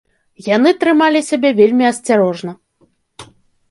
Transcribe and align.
Яны 0.45 0.69
трымалі 0.85 1.21
сябе 1.29 1.49
вельмі 1.61 1.85
асцярожна. 1.93 2.51